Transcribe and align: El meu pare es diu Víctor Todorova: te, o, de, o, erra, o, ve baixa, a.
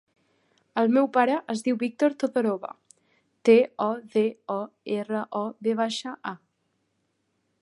El 0.83 0.87
meu 0.95 1.09
pare 1.17 1.35
es 1.53 1.61
diu 1.67 1.77
Víctor 1.83 2.15
Todorova: 2.23 2.71
te, 3.49 3.57
o, 3.91 3.93
de, 4.17 4.27
o, 4.57 4.59
erra, 4.99 5.25
o, 5.45 5.47
ve 5.69 5.81
baixa, 5.85 6.21
a. 6.35 6.39